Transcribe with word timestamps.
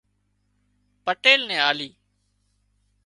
پٽيل 1.05 1.39
نين 1.49 1.59
آلي 1.69 1.89